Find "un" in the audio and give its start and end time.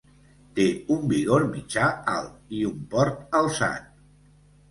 0.95-1.01, 2.69-2.79